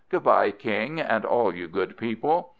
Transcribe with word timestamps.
"Good 0.09 0.23
bye, 0.23 0.49
King, 0.49 0.99
and 0.99 1.23
all 1.25 1.53
you 1.53 1.67
good 1.67 1.95
people. 1.95 2.49